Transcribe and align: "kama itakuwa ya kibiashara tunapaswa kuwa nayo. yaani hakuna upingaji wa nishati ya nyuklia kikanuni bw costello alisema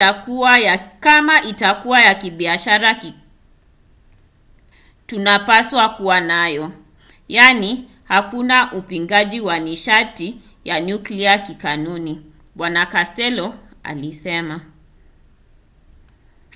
"kama 1.03 1.35
itakuwa 1.49 1.99
ya 2.07 2.13
kibiashara 2.21 2.91
tunapaswa 5.07 5.89
kuwa 5.89 6.21
nayo. 6.21 6.71
yaani 7.27 7.91
hakuna 8.03 8.71
upingaji 8.73 9.39
wa 9.39 9.59
nishati 9.59 10.39
ya 10.69 10.75
nyuklia 10.81 11.37
kikanuni 11.39 12.31
bw 12.55 12.65
costello 12.91 13.53
alisema 13.83 14.61